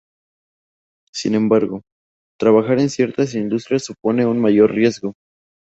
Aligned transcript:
Sin 1.13 1.35
embargo, 1.35 1.83
trabajar 2.39 2.79
en 2.79 2.89
ciertas 2.89 3.35
industrias 3.35 3.85
supone 3.85 4.25
un 4.25 4.41
mayor 4.41 4.71
riesgo. 4.73 5.13